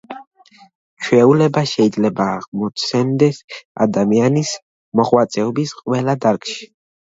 ჩვეულება 1.07 1.63
შეიძლება 1.73 2.27
აღმოცენდეს 2.39 3.39
ადამიანის 3.87 4.57
მოღვაწეობის 5.03 5.79
ყველა 5.85 6.21
დარგში. 6.29 6.71